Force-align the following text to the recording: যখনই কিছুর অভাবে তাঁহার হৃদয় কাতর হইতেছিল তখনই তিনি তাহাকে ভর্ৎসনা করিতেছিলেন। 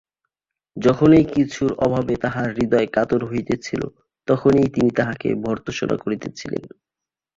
যখনই 0.77 1.23
কিছুর 1.33 1.71
অভাবে 1.85 2.13
তাঁহার 2.15 2.49
হৃদয় 2.51 2.87
কাতর 2.87 3.21
হইতেছিল 3.25 3.81
তখনই 4.27 4.67
তিনি 4.67 4.89
তাহাকে 4.91 5.27
ভর্ৎসনা 5.43 5.95
করিতেছিলেন। 5.97 6.63